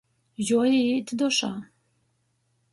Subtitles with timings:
[0.47, 1.53] Juoīīt dušā.